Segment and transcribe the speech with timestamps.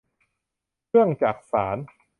[0.87, 1.77] เครื่องจักสาน